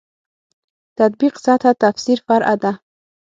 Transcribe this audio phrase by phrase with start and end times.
[0.99, 2.71] تطبیق سطح تفسیر فرع ده.